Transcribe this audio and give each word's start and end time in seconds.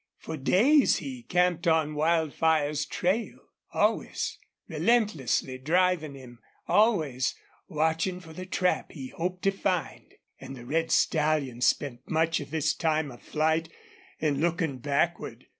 For 0.17 0.35
days 0.35 0.95
he 0.95 1.21
camped 1.21 1.67
on 1.67 1.93
Wildfire's 1.93 2.87
trail, 2.87 3.37
always 3.71 4.39
relentlessly 4.67 5.59
driving 5.59 6.15
him, 6.15 6.39
always 6.67 7.35
watching 7.67 8.19
for 8.19 8.33
the 8.33 8.47
trap 8.47 8.93
he 8.93 9.09
hoped 9.09 9.43
to 9.43 9.51
find. 9.51 10.15
And 10.39 10.55
the 10.55 10.65
red 10.65 10.89
stallion 10.89 11.61
spent 11.61 12.09
much 12.09 12.39
of 12.39 12.49
this 12.49 12.73
time 12.73 13.11
of 13.11 13.21
flight 13.21 13.69
in 14.17 14.41
looking 14.41 14.79
backward. 14.79 15.45